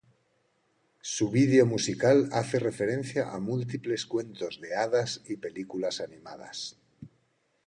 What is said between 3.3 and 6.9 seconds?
a múltiples cuentos de hadas y películas animadas.